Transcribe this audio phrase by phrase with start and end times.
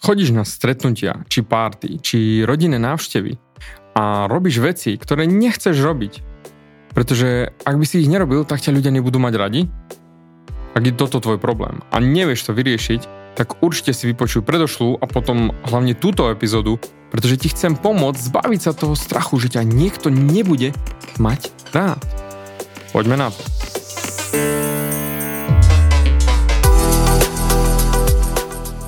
[0.00, 3.36] chodíš na stretnutia, či párty, či rodinné návštevy
[3.94, 6.12] a robíš veci, ktoré nechceš robiť,
[6.96, 9.62] pretože ak by si ich nerobil, tak ťa ľudia nebudú mať radi,
[10.74, 13.00] ak je toto tvoj problém a nevieš to vyriešiť,
[13.38, 18.60] tak určite si vypočuj predošlú a potom hlavne túto epizódu, pretože ti chcem pomôcť zbaviť
[18.60, 20.74] sa toho strachu, že ťa niekto nebude
[21.18, 22.02] mať rád.
[22.90, 23.79] Poďme na to.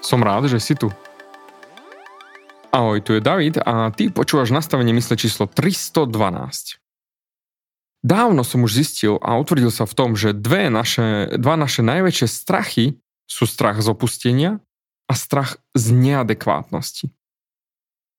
[0.00, 0.88] Som rád, že si tu.
[2.72, 6.80] Ahoj, tu je David a ty počúvaš nastavenie mysle číslo 312.
[8.00, 12.28] Dávno som už zistil a utvrdil sa v tom, že dve naše, dva naše najväčšie
[12.32, 12.96] strachy
[13.28, 14.50] sú strach z opustenia
[15.04, 17.12] a strach z neadekvátnosti.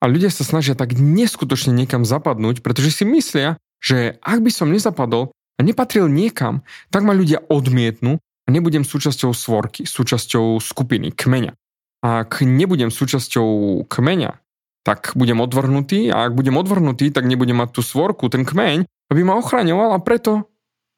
[0.01, 4.69] A ľudia sa snažia tak neskutočne niekam zapadnúť, pretože si myslia, že ak by som
[4.69, 6.61] nezapadol a nepatril niekam,
[6.93, 11.57] tak ma ľudia odmietnú a nebudem súčasťou svorky, súčasťou skupiny, kmeňa.
[12.01, 14.41] Ak nebudem súčasťou kmeňa,
[14.81, 19.21] tak budem odvrhnutý a ak budem odvrhnutý, tak nebudem mať tú svorku, ten kmeň, aby
[19.21, 20.49] ma ochraňoval a preto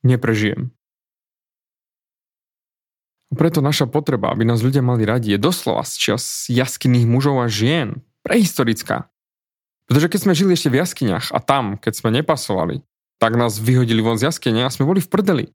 [0.07, 0.71] neprežijem.
[3.33, 7.49] Preto naša potreba, aby nás ľudia mali radi, je doslova z čas jaskyných mužov a
[7.49, 9.09] žien, prehistorická.
[9.89, 12.85] Pretože keď sme žili ešte v jaskyniach a tam, keď sme nepasovali,
[13.19, 15.45] tak nás vyhodili von z jaskyne a sme boli v prdeli.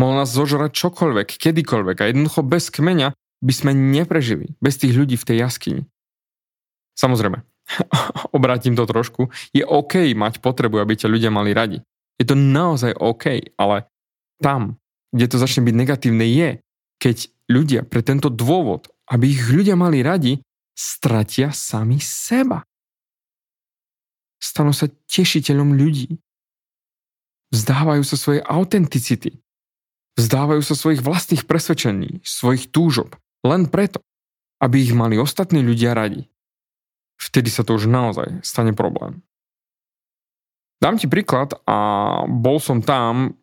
[0.00, 5.18] Mohol nás zožrať čokoľvek, kedykoľvek a jednoducho bez kmeňa by sme neprežili bez tých ľudí
[5.18, 5.82] v tej jaskyni.
[6.94, 7.42] Samozrejme,
[8.36, 11.82] obrátim to trošku, je OK mať potrebu, aby ťa ľudia mali radi.
[12.22, 13.90] Je to naozaj OK, ale
[14.38, 14.78] tam,
[15.10, 16.50] kde to začne byť negatívne, je,
[17.02, 17.16] keď
[17.50, 20.38] ľudia pre tento dôvod, aby ich ľudia mali radi,
[20.78, 22.62] stratia sami seba.
[24.38, 26.18] Stanú sa tešiteľom ľudí.
[27.52, 29.38] Vzdávajú sa svojej autenticity.
[30.16, 34.02] Vzdávajú sa svojich vlastných presvedčení, svojich túžob, len preto,
[34.62, 36.26] aby ich mali ostatní ľudia radi.
[37.18, 39.22] Vtedy sa to už naozaj stane problém.
[40.82, 41.78] Dám ti príklad a
[42.26, 43.38] bol som tam,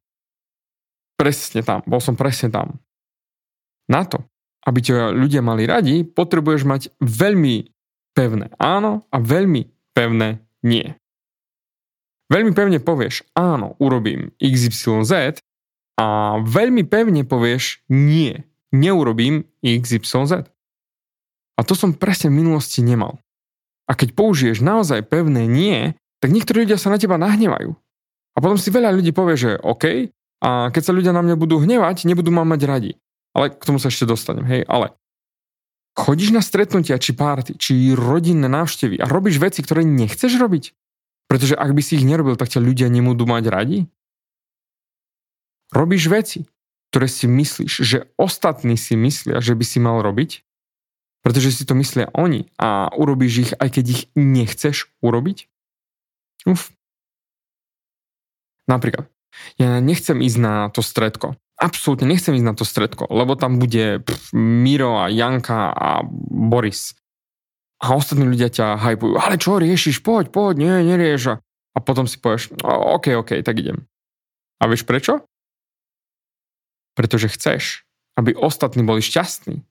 [1.16, 2.84] presne tam, bol som presne tam.
[3.88, 4.24] Na to,
[4.68, 7.72] aby ťa ľudia mali radi, potrebuješ mať veľmi
[8.12, 11.00] pevné áno a veľmi pevné nie.
[12.28, 15.40] Veľmi pevne povieš áno, urobím XYZ
[15.98, 20.48] a veľmi pevne povieš nie, neurobím XYZ.
[21.58, 23.20] A to som presne v minulosti nemal.
[23.90, 27.74] A keď použiješ naozaj pevné nie, tak niektorí ľudia sa na teba nahnevajú.
[28.34, 31.60] A potom si veľa ľudí povie, že OK, a keď sa ľudia na mňa budú
[31.60, 32.92] hnevať, nebudú ma mať radi.
[33.36, 34.96] Ale k tomu sa ešte dostanem, hej, ale
[36.00, 40.72] chodíš na stretnutia, či párty, či rodinné návštevy a robíš veci, ktoré nechceš robiť?
[41.28, 43.80] Pretože ak by si ich nerobil, tak ťa ľudia nebudú mať radi?
[45.70, 46.48] Robíš veci,
[46.90, 50.42] ktoré si myslíš, že ostatní si myslia, že by si mal robiť,
[51.22, 55.46] pretože si to myslia oni a urobíš ich, aj keď ich nechceš urobiť?
[56.50, 56.74] Uf.
[58.66, 59.10] Napríklad,
[59.62, 61.38] ja nechcem ísť na to stredko.
[61.60, 66.02] Absolútne nechcem ísť na to stredko, lebo tam bude pff, Miro a Janka a
[66.32, 66.96] Boris.
[67.80, 69.20] A ostatní ľudia ťa hypujú.
[69.20, 70.04] Ale čo riešiš?
[70.04, 71.40] Poď, poď, nie, nerieš.
[71.76, 73.88] A potom si povieš, OK, OK, tak idem.
[74.60, 75.24] A vieš prečo?
[77.00, 77.88] Pretože chceš,
[78.20, 79.64] aby ostatní boli šťastní.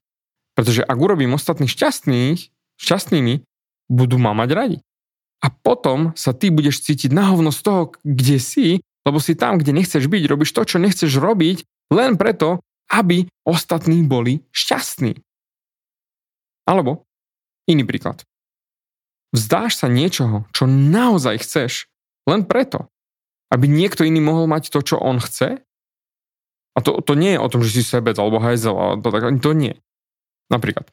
[0.56, 2.48] Pretože ak urobím ostatných šťastných,
[2.80, 3.44] šťastnými,
[3.92, 4.78] budú ma mať radi.
[5.44, 9.60] A potom sa ty budeš cítiť na hovno z toho, kde si, lebo si tam,
[9.60, 15.20] kde nechceš byť, robíš to, čo nechceš robiť, len preto, aby ostatní boli šťastní.
[16.64, 17.04] Alebo
[17.68, 18.24] iný príklad.
[19.36, 21.92] Vzdáš sa niečoho, čo naozaj chceš,
[22.24, 22.88] len preto,
[23.52, 25.67] aby niekto iný mohol mať to, čo on chce
[26.78, 29.50] a to, to nie je o tom, že si sebec alebo hajzel, to, tak, to
[29.50, 29.74] nie.
[30.46, 30.86] Napríklad,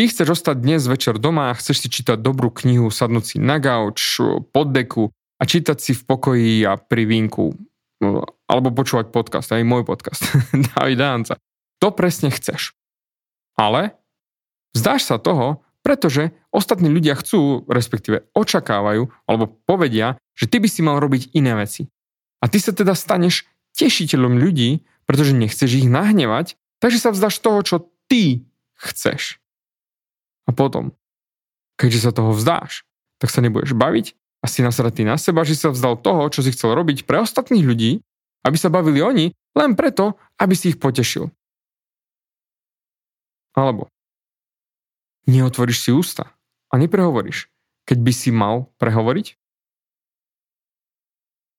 [0.00, 4.22] Ty chceš ostať dnes večer doma chceš si čítať dobrú knihu, sadnúť si na gauč,
[4.54, 7.52] pod deku a čítať si v pokoji a pri vínku.
[8.48, 10.24] Alebo počúvať podcast, aj môj podcast.
[10.72, 11.34] David Danca.
[11.84, 12.72] To presne chceš.
[13.58, 13.98] Ale
[14.72, 20.80] vzdáš sa toho, pretože ostatní ľudia chcú, respektíve očakávajú, alebo povedia, že ty by si
[20.80, 21.88] mal robiť iné veci.
[22.40, 23.44] A ty sa teda staneš
[23.76, 24.80] tešiteľom ľudí,
[25.10, 27.76] pretože nechceš ich nahnevať, takže sa vzdáš toho, čo
[28.06, 28.46] ty
[28.78, 29.42] chceš.
[30.46, 30.94] A potom,
[31.74, 32.86] keďže sa toho vzdáš,
[33.18, 36.54] tak sa nebudeš baviť a si nasratý na seba, že sa vzdal toho, čo si
[36.54, 38.06] chcel robiť pre ostatných ľudí,
[38.46, 41.26] aby sa bavili oni, len preto, aby si ich potešil.
[43.58, 43.90] Alebo
[45.26, 46.30] neotvoríš si ústa
[46.70, 47.50] a neprehovoríš,
[47.82, 49.34] keď by si mal prehovoriť?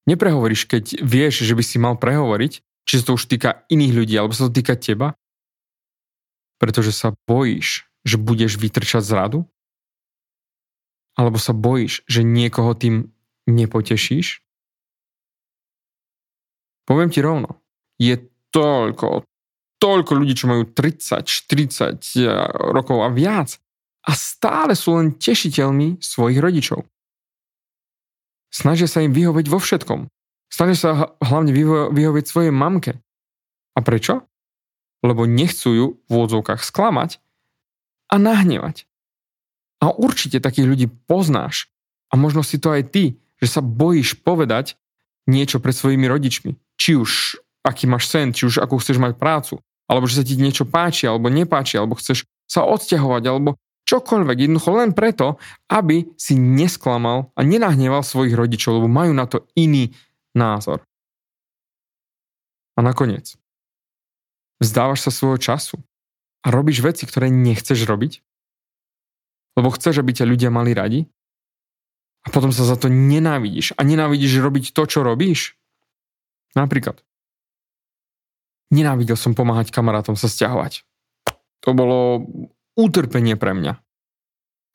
[0.08, 4.20] Neprehovoríš, keď vieš, že by si mal prehovoriť, či sa to už týka iných ľudí,
[4.20, 5.16] alebo sa to týka teba,
[6.60, 9.40] pretože sa bojíš, že budeš vytrčať z radu?
[11.16, 13.16] Alebo sa bojíš, že niekoho tým
[13.48, 14.44] nepotešíš?
[16.84, 17.64] Poviem ti rovno,
[17.96, 18.20] je
[18.52, 19.24] toľko,
[19.80, 22.28] toľko ľudí, čo majú 30, 40 eh,
[22.76, 23.56] rokov a viac
[24.04, 26.84] a stále sú len tešiteľmi svojich rodičov.
[28.52, 30.12] Snažia sa im vyhovieť vo všetkom.
[30.52, 30.92] Snažia sa
[31.24, 33.00] hlavne vyho- vyhovieť svojej mamke.
[33.74, 34.28] A prečo?
[35.02, 37.18] Lebo nechcú ju v úvodzovkách sklamať
[38.12, 38.86] a nahnevať.
[39.82, 41.72] A určite takých ľudí poznáš.
[42.12, 44.78] A možno si to aj ty, že sa bojíš povedať
[45.26, 46.60] niečo pred svojimi rodičmi.
[46.76, 50.38] Či už aký máš sen, či už ako chceš mať prácu, alebo že sa ti
[50.38, 53.56] niečo páči, alebo nepáči, alebo chceš sa odsťahovať, alebo
[53.86, 55.38] čokoľvek, jednoducho len preto,
[55.70, 59.94] aby si nesklamal a nenahneval svojich rodičov, lebo majú na to iný
[60.36, 60.84] názor.
[62.76, 63.36] A nakoniec,
[64.64, 65.78] vzdávaš sa svojho času,
[66.42, 68.22] a robíš veci, ktoré nechceš robiť,
[69.58, 71.06] lebo chceš, aby ťa ľudia mali radi
[72.26, 75.58] a potom sa za to nenávidíš a nenávidíš robiť to, čo robíš.
[76.58, 77.02] Napríklad.
[78.72, 80.88] Nenávidel som pomáhať kamarátom sa stiahovať.
[81.62, 82.26] To bolo
[82.74, 83.74] utrpenie pre mňa.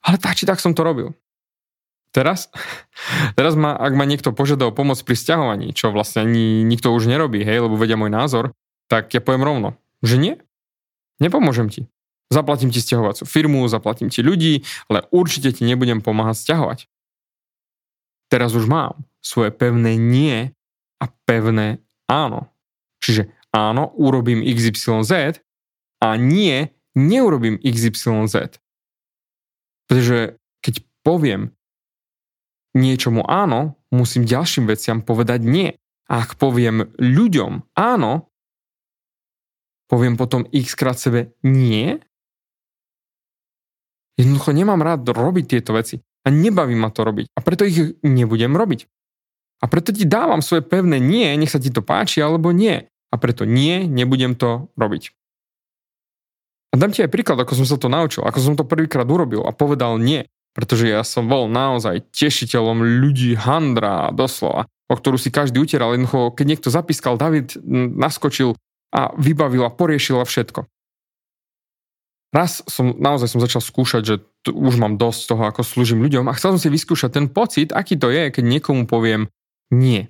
[0.07, 1.17] Ale tak či tak som to robil.
[2.17, 2.49] Teraz,
[3.37, 7.13] teraz ma, ak ma niekto požiada o pomoc pri stiahovaní, čo vlastne ani nikto už
[7.13, 8.57] nerobí, hej, lebo vedia môj názor,
[8.89, 9.69] tak ja poviem rovno,
[10.01, 10.41] že nie.
[11.21, 11.85] Nepomôžem ti.
[12.33, 16.79] Zaplatím ti stiahovacú firmu, zaplatím ti ľudí, ale určite ti nebudem pomáhať stiahovať.
[18.33, 20.57] Teraz už mám svoje pevné nie
[20.97, 22.49] a pevné áno.
[23.05, 25.45] Čiže áno, urobím XYZ
[26.01, 28.57] a nie, neurobím XYZ.
[29.85, 31.53] Pretože keď poviem
[32.77, 35.73] niečomu áno, musím ďalším veciam povedať nie.
[36.07, 38.29] Ak poviem ľuďom áno,
[39.89, 41.99] poviem potom x krát sebe nie.
[44.21, 48.55] Jednoducho nemám rád robiť tieto veci a nebaví ma to robiť a preto ich nebudem
[48.55, 48.87] robiť.
[49.61, 52.85] A preto ti dávam svoje pevné nie, nech sa ti to páči alebo nie.
[53.09, 55.17] A preto nie, nebudem to robiť.
[56.71, 59.49] A dám ti aj príklad, ako som sa to naučil, ako som to prvýkrát urobil
[59.49, 65.29] a povedal nie, pretože ja som bol naozaj tešiteľom ľudí handra doslova, o ktorú si
[65.29, 65.93] každý utieral.
[65.93, 67.61] Jednoducho, keď niekto zapískal, David
[67.93, 68.57] naskočil
[68.89, 70.65] a vybavila, poriešila všetko.
[72.33, 74.15] Raz som, naozaj som začal skúšať, že
[74.45, 77.71] t- už mám dosť toho, ako slúžim ľuďom a chcel som si vyskúšať ten pocit,
[77.77, 79.29] aký to je, keď niekomu poviem
[79.69, 80.09] nie.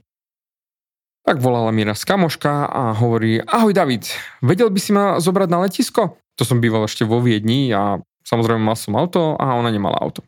[1.26, 4.06] Tak volala mi raz kamoška a hovorí, ahoj David,
[4.46, 6.22] vedel by si ma zobrať na letisko?
[6.38, 10.22] To som býval ešte vo Viedni a samozrejme mal som auto a ona nemala auto.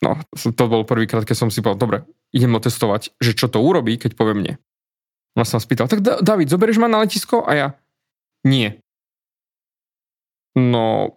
[0.00, 1.98] No, to bol prvýkrát, keď som si povedal, dobre,
[2.32, 4.54] idem otestovať, že čo to urobí, keď poviem nie.
[5.36, 7.44] Ona sa spýtal, tak David, zoberieš ma na letisko?
[7.44, 7.68] A ja,
[8.42, 8.80] nie.
[10.56, 11.16] No,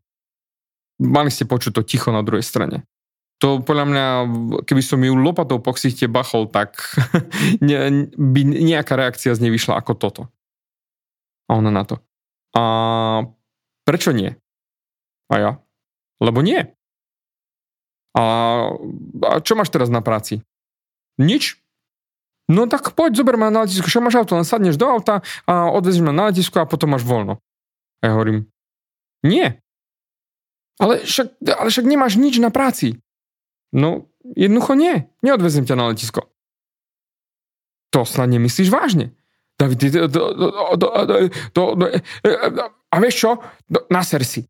[1.00, 2.84] mali ste počuť to ticho na druhej strane.
[3.42, 4.06] To podľa mňa,
[4.64, 6.80] keby som ju lopatou po ksichte bachol, tak
[7.66, 10.22] ne, by nejaká reakcia z nej vyšla ako toto.
[11.48, 12.00] A ona na to.
[12.56, 12.64] A
[13.84, 14.36] prečo nie?
[15.28, 15.52] A ja?
[16.24, 16.72] Lebo nie.
[18.14, 18.24] A,
[19.26, 20.46] a čo máš teraz na práci?
[21.18, 21.58] Nič.
[22.52, 25.72] No tak poď, zober ma na letisku, čo máš auto, len sadneš do auta a
[25.72, 27.40] odvezieš ma na letisku a potom máš voľno.
[28.04, 28.52] A ja hovorím,
[29.24, 29.56] nie.
[30.78, 33.00] Ale však, ale však nemáš nič na práci.
[33.72, 35.08] No, jednoducho nie.
[35.24, 36.28] Neodvezem ťa na letisko.
[37.96, 39.16] To snad nemyslíš vážne.
[39.58, 40.22] David, to, to,
[40.82, 41.22] to, to,
[41.54, 41.62] to,
[42.90, 43.32] a vieš čo?
[43.88, 44.50] Naser si.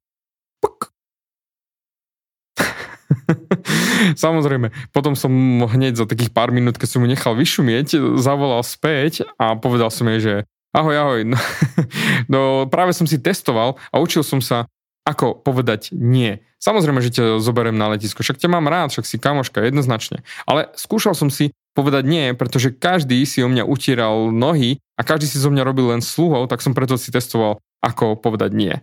[4.24, 5.32] Samozrejme, potom som
[5.64, 10.10] hneď za takých pár minút, keď som mu nechal vyšumieť, zavolal späť a povedal som
[10.12, 10.34] jej, že
[10.74, 11.40] ahoj, ahoj, no,
[12.34, 14.68] no práve som si testoval a učil som sa
[15.04, 16.40] ako povedať nie.
[16.64, 20.24] Samozrejme, že ťa zoberiem na letisko, však ťa mám rád, však si kamoška, jednoznačne.
[20.48, 25.28] Ale skúšal som si povedať nie, pretože každý si o mňa utieral nohy a každý
[25.28, 28.80] si zo mňa robil len sluhov, tak som preto si testoval, ako povedať nie.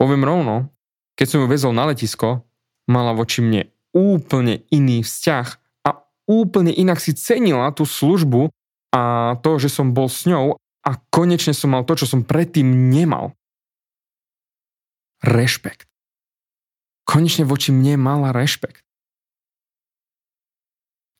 [0.00, 0.72] Poviem rovno,
[1.14, 2.42] keď som ju vezol na letisko,
[2.90, 5.46] mala voči mne úplne iný vzťah
[5.86, 5.90] a
[6.26, 8.50] úplne inak si cenila tú službu
[8.94, 12.92] a to, že som bol s ňou a konečne som mal to, čo som predtým
[12.92, 13.32] nemal
[15.24, 15.88] rešpekt.
[17.08, 18.84] Konečne voči mne mala rešpekt.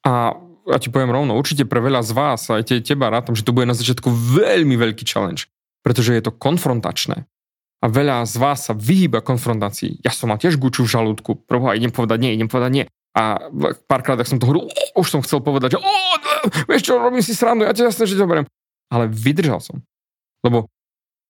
[0.05, 0.37] A
[0.69, 3.57] ja ti poviem rovno, určite pre veľa z vás, aj te, teba rátam, že to
[3.57, 5.49] bude na začiatku veľmi veľký challenge,
[5.81, 7.25] pretože je to konfrontačné.
[7.85, 10.01] A veľa z vás sa vyhýba konfrontácii.
[10.01, 11.45] Ja som mal tiež guču v žalúdku.
[11.45, 12.85] Prvoha, idem povedať nie, idem povedať nie.
[13.13, 13.53] A
[13.85, 15.79] párkrát, ak som to hovoril, už som chcel povedať, že
[16.71, 18.49] vieš čo, robím si srandu, ja ti jasne, že to beriem.
[18.89, 19.85] Ale vydržal som.
[20.41, 20.73] Lebo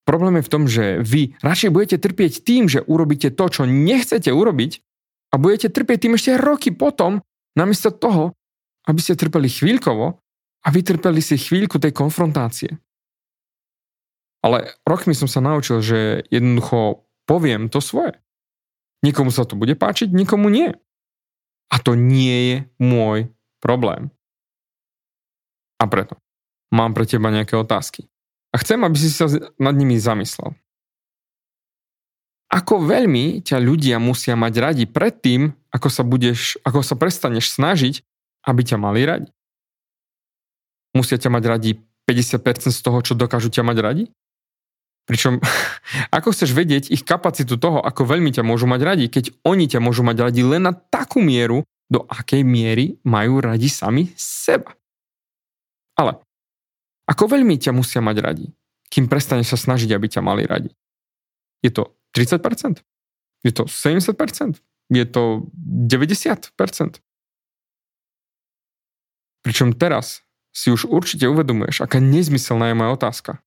[0.04, 4.28] Problém je v tom, že vy radšej budete trpieť tým, že urobíte to, čo nechcete
[4.28, 4.84] urobiť
[5.32, 7.24] a budete trpieť tým ešte roky potom,
[7.56, 8.36] namiesto toho,
[8.84, 10.20] aby ste trpeli chvíľkovo
[10.64, 12.76] a vytrpeli si chvíľku tej konfrontácie.
[14.44, 18.20] Ale rokmi som sa naučil, že jednoducho poviem to svoje.
[19.00, 20.68] Nikomu sa to bude páčiť, nikomu nie.
[21.72, 23.32] A to nie je môj
[23.64, 24.12] problém.
[25.80, 26.20] A preto
[26.68, 28.04] mám pre teba nejaké otázky.
[28.52, 30.52] A chcem, aby si sa nad nimi zamyslel.
[32.52, 38.04] Ako veľmi ťa ľudia musia mať radi predtým, ako sa, budeš, ako sa prestaneš snažiť,
[38.46, 39.28] aby ťa mali radi?
[40.94, 41.70] Musia ťa mať radi
[42.06, 44.04] 50% z toho, čo dokážu ťa mať radi?
[45.04, 45.40] Pričom,
[46.16, 49.80] ako chceš vedieť ich kapacitu toho, ako veľmi ťa môžu mať radi, keď oni ťa
[49.84, 54.72] môžu mať radi len na takú mieru, do akej miery majú radi sami seba.
[55.94, 56.18] Ale
[57.04, 58.46] ako veľmi ťa musia mať radi,
[58.88, 60.72] kým prestaneš sa snažiť, aby ťa mali radi?
[61.60, 62.80] Je to 30%?
[63.44, 64.64] Je to 70%?
[64.88, 67.04] Je to 90%?
[69.44, 70.24] Pričom teraz
[70.56, 73.43] si už určite uvedomuješ, aká nezmyselná je moja otázka.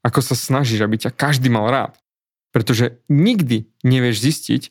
[0.00, 2.00] Ako sa snažíš, aby ťa každý mal rád.
[2.50, 4.62] Pretože nikdy nevieš zistiť,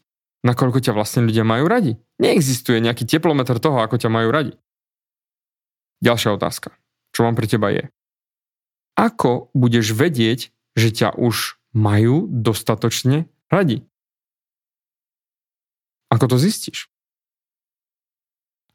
[0.44, 1.96] nakoľko ťa vlastne ľudia majú radi.
[2.20, 4.54] Neexistuje nejaký teplometer toho, ako ťa majú radi.
[6.00, 6.76] Ďalšia otázka,
[7.12, 7.92] čo mám pre teba je,
[9.00, 13.84] ako budeš vedieť, že ťa už majú dostatočne radi?
[16.12, 16.92] Ako to zistíš?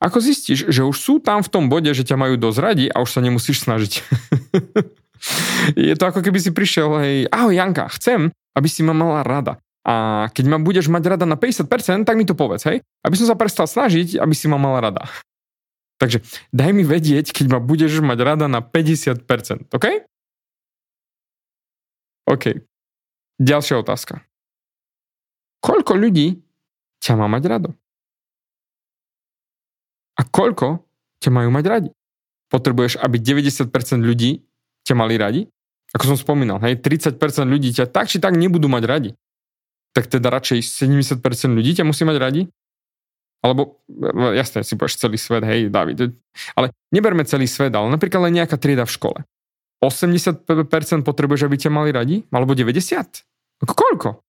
[0.01, 3.01] Ako zistíš, že už sú tam v tom bode, že ťa majú dosť radi a
[3.01, 3.93] už sa nemusíš snažiť?
[5.75, 9.59] je to ako keby si prišiel, hej, ahoj Janka, chcem, aby si ma mala rada.
[9.85, 12.81] A keď ma budeš mať rada na 50%, tak mi to povedz, hej?
[13.05, 15.05] Aby som sa prestal snažiť, aby si ma mala rada.
[16.01, 19.87] Takže daj mi vedieť, keď ma budeš mať rada na 50%, OK?
[22.25, 22.45] OK.
[23.37, 24.25] Ďalšia otázka.
[25.61, 26.41] Koľko ľudí
[27.05, 27.71] ťa má mať rado?
[30.17, 30.81] A koľko
[31.21, 31.91] ťa majú mať radi?
[32.49, 33.69] Potrebuješ, aby 90%
[34.01, 34.47] ľudí
[34.85, 35.43] ťa mali radi?
[35.95, 39.11] Ako som spomínal, hej, 30% ľudí ťa tak či tak nebudú mať radi.
[39.95, 41.23] Tak teda radšej 70%
[41.55, 42.43] ľudí ťa musí mať radi?
[43.45, 43.85] Alebo,
[44.35, 46.17] jasne, si povieš celý svet, hej, David.
[46.57, 49.19] Ale neberme celý svet, ale napríklad len nejaká trieda v škole.
[49.85, 50.49] 80%
[51.05, 52.25] potrebuješ, aby ťa mali radi?
[52.33, 52.89] Alebo 90?
[53.63, 54.25] Koľko?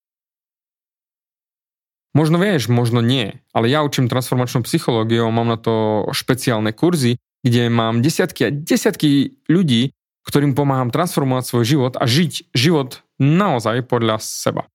[2.16, 7.68] Možno vieš, možno nie, ale ja učím transformačnú psychológiu, mám na to špeciálne kurzy, kde
[7.68, 9.92] mám desiatky a desiatky ľudí,
[10.26, 14.68] ktorým pomáham transformovať svoj život a žiť život naozaj podľa seba.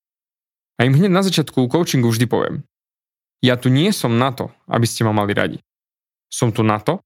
[0.81, 2.57] A im hneď na začiatku coachingu vždy poviem,
[3.45, 5.59] ja tu nie som na to, aby ste ma mali radi.
[6.31, 7.03] Som tu na to,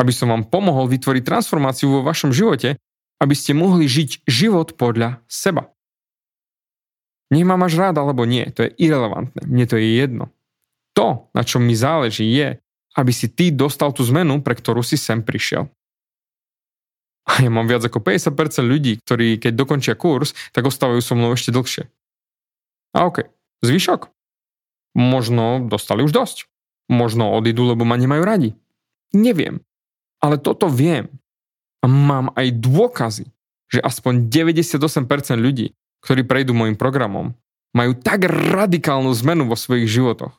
[0.00, 2.80] aby som vám pomohol vytvoriť transformáciu vo vašom živote,
[3.20, 5.72] aby ste mohli žiť život podľa seba.
[7.32, 10.30] Nech ma máš rád alebo nie, to je irrelevantné, mne to je jedno.
[10.94, 12.62] To, na čom mi záleží, je,
[12.96, 15.68] aby si ty dostal tú zmenu, pre ktorú si sem prišiel.
[17.26, 21.34] A ja mám viac ako 50% ľudí, ktorí keď dokončia kurz, tak ostávajú so mnou
[21.34, 21.90] ešte dlhšie.
[22.94, 23.26] A ok,
[23.66, 24.08] zvyšok?
[24.96, 26.48] Možno dostali už dosť.
[26.86, 28.50] Možno odídu, lebo ma nemajú radi.
[29.10, 29.60] Neviem.
[30.22, 31.10] Ale toto viem.
[31.82, 33.26] A mám aj dôkazy,
[33.68, 37.34] že aspoň 98% ľudí, ktorí prejdú môjim programom,
[37.74, 40.32] majú tak radikálnu zmenu vo svojich životoch.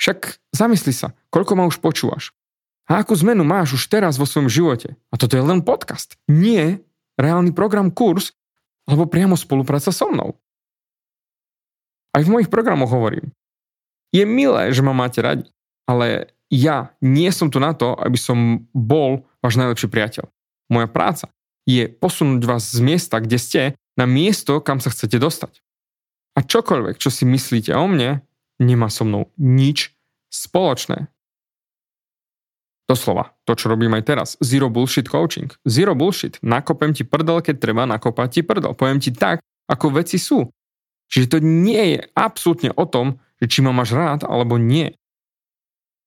[0.00, 2.32] Však zamysli sa, koľko ma už počúvaš.
[2.86, 4.94] A akú zmenu máš už teraz vo svojom živote?
[5.10, 6.14] A toto je len podcast.
[6.30, 6.86] Nie
[7.18, 8.30] reálny program, kurz,
[8.86, 10.38] alebo priamo spolupráca so mnou.
[12.14, 13.34] Aj v mojich programoch hovorím.
[14.14, 15.50] Je milé, že ma máte radi,
[15.84, 20.30] ale ja nie som tu na to, aby som bol váš najlepší priateľ.
[20.70, 21.26] Moja práca
[21.66, 23.62] je posunúť vás z miesta, kde ste,
[23.98, 25.58] na miesto, kam sa chcete dostať.
[26.38, 28.22] A čokoľvek, čo si myslíte o mne,
[28.62, 29.96] nemá so mnou nič
[30.30, 31.10] spoločné.
[32.86, 34.28] Doslova, to, čo robím aj teraz.
[34.38, 35.50] Zero bullshit coaching.
[35.66, 36.38] Zero bullshit.
[36.38, 38.78] Nakopem ti prdel, keď treba nakopať ti prdel.
[38.78, 40.46] Poviem ti tak, ako veci sú.
[41.10, 44.94] Čiže to nie je absolútne o tom, že či ma máš rád alebo nie.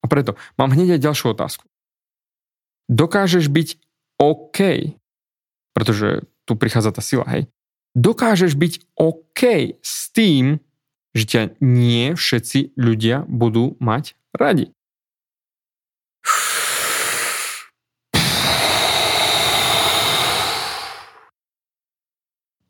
[0.00, 1.64] A preto mám hneď aj ďalšiu otázku.
[2.88, 3.68] Dokážeš byť
[4.16, 4.58] OK,
[5.76, 7.46] pretože tu prichádza tá sila, hej.
[7.92, 10.58] Dokážeš byť OK s tým,
[11.12, 14.72] že ťa nie všetci ľudia budú mať radi.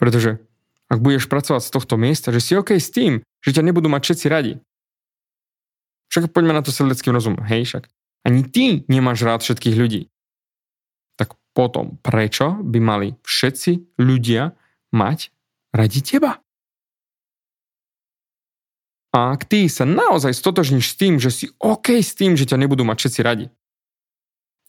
[0.01, 0.41] Pretože
[0.89, 4.03] ak budeš pracovať z tohto miesta, že si OK s tým, že ťa nebudú mať
[4.11, 4.53] všetci radi.
[6.11, 7.47] Však poďme na to leckým rozumom.
[7.47, 7.85] Hej, však
[8.27, 10.03] ani ty nemáš rád všetkých ľudí.
[11.15, 14.57] Tak potom, prečo by mali všetci ľudia
[14.91, 15.31] mať
[15.71, 16.43] radi teba?
[19.11, 22.63] A ak ty sa naozaj stotožníš s tým, že si OK s tým, že ťa
[22.63, 23.47] nebudú mať všetci radi,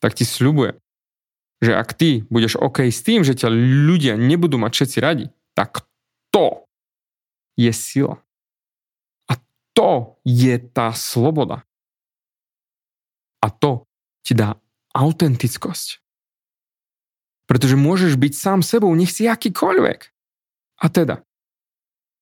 [0.02, 0.81] tak ti sľubujem,
[1.62, 3.48] že ak ty budeš OK s tým, že ťa
[3.86, 5.86] ľudia nebudú mať všetci radi, tak
[6.34, 6.66] to
[7.54, 8.18] je sila.
[9.30, 9.38] A
[9.70, 11.62] to je tá sloboda.
[13.38, 13.86] A to
[14.26, 14.58] ti dá
[14.90, 16.02] autentickosť.
[17.46, 20.00] Pretože môžeš byť sám sebou, nech si akýkoľvek.
[20.82, 21.22] A teda,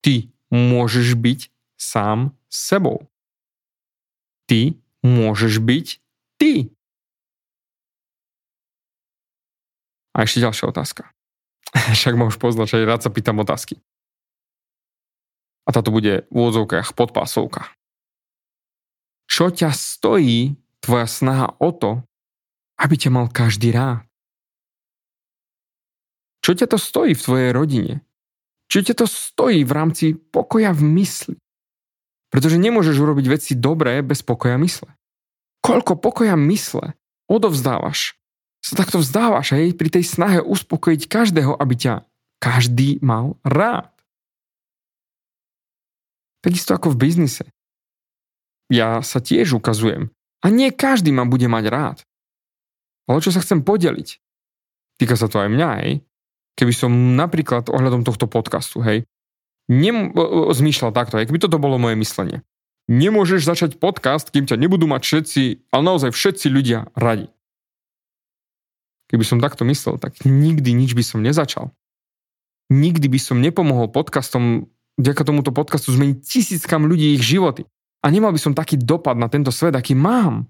[0.05, 1.41] ty môžeš byť
[1.81, 3.09] sám sebou.
[4.45, 5.87] Ty môžeš byť
[6.37, 6.75] ty.
[10.15, 11.11] A ešte ďalšia otázka.
[11.97, 13.79] Však ma už poznať, že rád sa pýtam otázky.
[15.67, 17.71] A táto bude v úvodzovkách podpásovka.
[19.31, 22.03] Čo ťa stojí tvoja snaha o to,
[22.83, 24.03] aby ťa mal každý rád?
[26.41, 27.95] Čo ťa to stojí v tvojej rodine?
[28.67, 31.37] Čo ťa to stojí v rámci pokoja v mysli?
[32.31, 34.91] Pretože nemôžeš urobiť veci dobré bez pokoja mysle.
[35.61, 36.97] Koľko pokoja mysle
[37.29, 38.20] odovzdávaš
[38.61, 41.95] sa takto vzdávaš hej, pri tej snahe uspokojiť každého, aby ťa
[42.41, 43.93] každý mal rád.
[46.41, 47.45] Takisto ako v biznise.
[48.73, 50.09] Ja sa tiež ukazujem.
[50.41, 51.99] A nie každý ma bude mať rád.
[53.05, 54.09] Ale čo sa chcem podeliť?
[54.97, 55.93] Týka sa to aj mňa, hej.
[56.57, 59.05] Keby som napríklad ohľadom tohto podcastu, hej,
[59.69, 60.13] nem-
[60.53, 62.45] zmýšľal takto, hej, keby toto bolo moje myslenie.
[62.91, 67.29] Nemôžeš začať podcast, kým ťa nebudú mať všetci, ale naozaj všetci ľudia radi.
[69.11, 71.75] Keby som takto myslel, tak nikdy nič by som nezačal.
[72.71, 77.67] Nikdy by som nepomohol podcastom, vďaka tomuto podcastu zmeniť tisíckam ľudí ich životy.
[78.01, 80.47] A nemal by som taký dopad na tento svet, aký mám.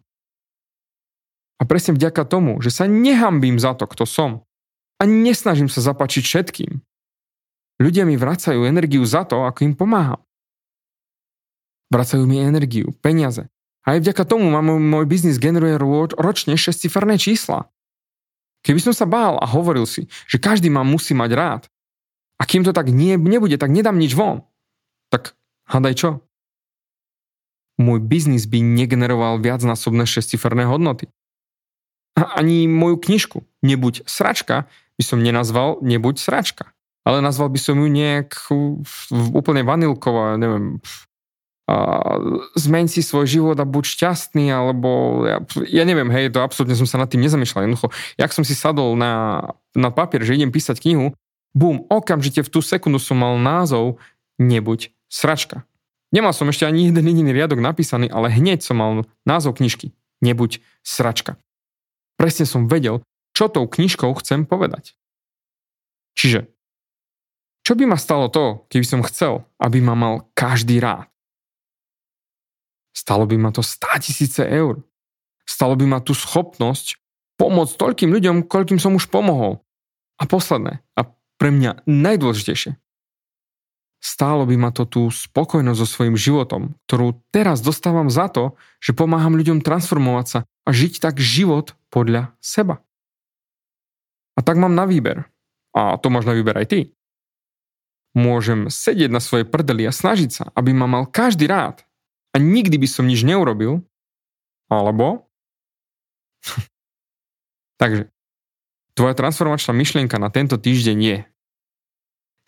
[1.56, 4.44] A presne vďaka tomu, že sa nehambím za to, kto som.
[5.00, 6.84] A nesnažím sa zapačiť všetkým.
[7.80, 10.20] Ľudia mi vracajú energiu za to, ako im pomáham.
[11.88, 13.48] Vracajú mi energiu, peniaze.
[13.88, 15.80] A aj vďaka tomu môj biznis generuje
[16.20, 17.72] ročne 6 čísla.
[18.60, 21.62] Keby som sa bál a hovoril si, že každý ma musí mať rád,
[22.40, 24.48] a kým to tak nie, nebude, tak nedám nič von,
[25.12, 25.36] tak
[25.68, 26.10] hádaj čo?
[27.76, 31.08] Môj biznis by negeneroval viacnásobné šestiferné hodnoty.
[32.16, 36.72] A ani moju knižku Nebuď sračka by som nenazval Nebuď sračka.
[37.04, 38.52] Ale nazval by som ju nejak
[39.32, 40.84] úplne vanilková, neviem,
[42.56, 46.88] zmeň si svoj život a buď šťastný, alebo ja, ja neviem, hej, to absolútne som
[46.88, 47.68] sa nad tým nezamýšľal.
[47.68, 49.44] Jednoducho, jak som si sadol na,
[49.76, 51.14] na papier, že idem písať knihu,
[51.54, 54.00] bum, okamžite v tú sekundu som mal názov
[54.40, 55.68] Nebuď sračka.
[56.10, 59.92] Nemal som ešte ani jeden jediný riadok napísaný, ale hneď som mal názov knižky
[60.24, 61.36] Nebuď sračka.
[62.16, 63.04] Presne som vedel,
[63.36, 64.98] čo tou knižkou chcem povedať.
[66.18, 66.50] Čiže,
[67.62, 71.06] čo by ma stalo to, keby som chcel, aby ma mal každý rád?
[73.00, 74.84] Stalo by ma to 100 tisíce eur.
[75.48, 77.00] Stalo by ma tú schopnosť
[77.40, 79.64] pomôcť toľkým ľuďom, koľkým som už pomohol.
[80.20, 81.08] A posledné, a
[81.40, 82.76] pre mňa najdôležitejšie,
[84.04, 88.52] stálo by ma to tú spokojnosť so svojím životom, ktorú teraz dostávam za to,
[88.84, 92.84] že pomáham ľuďom transformovať sa a žiť tak život podľa seba.
[94.36, 95.24] A tak mám na výber.
[95.72, 96.80] A to máš na výber aj ty.
[98.12, 101.80] Môžem sedieť na svojej prdeli a snažiť sa, aby ma mal každý rád,
[102.30, 103.82] a nikdy by som nič neurobil,
[104.70, 105.26] alebo...
[107.80, 108.12] Takže,
[108.94, 111.18] tvoja transformačná myšlienka na tento týždeň je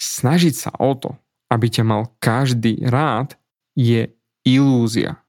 [0.03, 1.17] snažiť sa o to,
[1.49, 3.39] aby ťa mal každý rád,
[3.73, 4.13] je
[4.45, 5.23] ilúzia.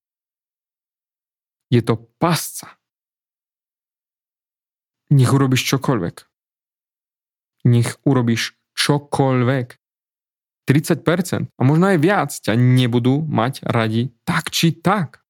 [1.71, 2.75] Je to pasca.
[5.13, 6.15] Nech urobíš čokoľvek.
[7.69, 9.82] Nech urobíš čokoľvek.
[10.63, 15.23] 30% a možno aj viac ťa nebudú mať radi tak či tak.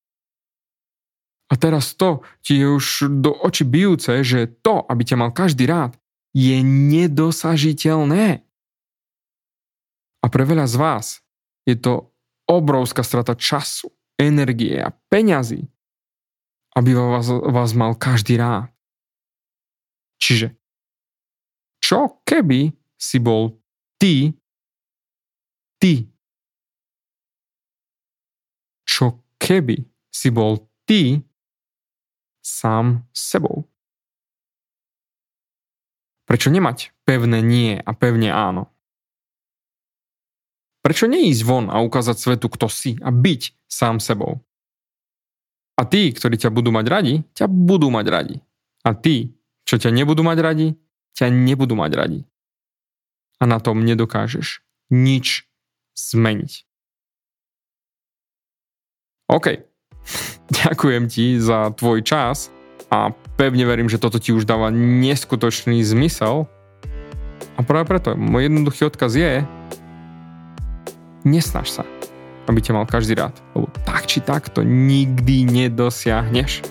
[1.49, 2.85] A teraz to ti je už
[3.21, 5.93] do oči bijúce, že to, aby ťa mal každý rád,
[6.33, 8.41] je nedosažiteľné.
[10.23, 11.05] A pre veľa z vás
[11.69, 12.09] je to
[12.49, 15.69] obrovská strata času, energie a peňazí,
[16.73, 18.73] aby vás, vás mal každý rád.
[20.17, 20.55] Čiže,
[21.83, 23.59] čo keby si bol
[23.99, 24.31] ty,
[25.83, 26.07] ty?
[28.87, 31.19] Čo keby si bol ty
[32.39, 33.67] sám sebou?
[36.23, 38.71] Prečo nemať pevné nie a pevne áno?
[40.79, 44.39] Prečo neísť von a ukázať svetu, kto si a byť sám sebou?
[45.75, 48.37] A tí, ktorí ťa budú mať radi, ťa budú mať radi.
[48.87, 49.35] A tí,
[49.67, 50.67] čo ťa nebudú mať radi,
[51.15, 52.19] ťa nebudú mať radi.
[53.39, 55.47] A na tom nedokážeš nič
[55.97, 56.51] zmeniť.
[59.31, 59.47] OK.
[60.63, 62.53] Ďakujem ti za tvoj čas
[62.93, 66.45] a pevne verím, že toto ti už dáva neskutočný zmysel.
[67.57, 69.41] A práve preto môj jednoduchý odkaz je
[71.23, 71.83] nesnaž sa,
[72.47, 76.63] aby ťa mal každý rád, lebo tak či tak to nikdy nedosiahneš.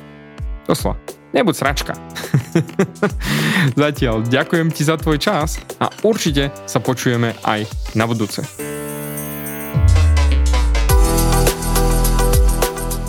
[0.68, 1.00] Doslova.
[1.32, 1.96] Nebuď sračka.
[3.80, 7.64] Zatiaľ ďakujem ti za tvoj čas a určite sa počujeme aj
[7.96, 8.44] na budúce.